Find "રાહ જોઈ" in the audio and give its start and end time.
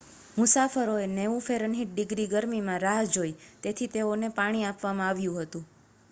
2.81-3.33